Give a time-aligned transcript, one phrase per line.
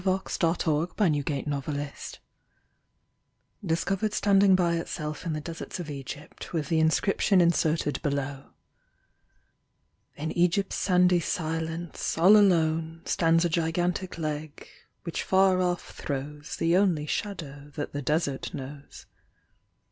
[0.03, 2.19] ON A STUPENDOUS LEG OF GRANITE,
[3.63, 8.49] DISCOVERED STANDING UY ITSELF IN THE DE8EETS OF EGYPT, WITII THE INSCRIPTION IN8EETED UELOW.
[10.15, 14.67] IN Egypt's sandy silence, all alone, Stands a gigantic Leg,
[15.03, 19.05] which far off throws The only shadow that the Desert knows.